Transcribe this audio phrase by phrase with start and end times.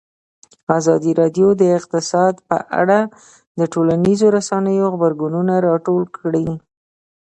[0.77, 2.99] ازادي راډیو د اقتصاد په اړه
[3.59, 6.47] د ټولنیزو رسنیو غبرګونونه راټول کړي.